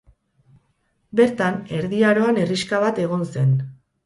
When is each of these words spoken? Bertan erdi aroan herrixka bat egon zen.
Bertan 1.19 1.59
erdi 1.81 2.01
aroan 2.13 2.41
herrixka 2.45 2.81
bat 2.87 3.05
egon 3.05 3.23
zen. 3.31 3.55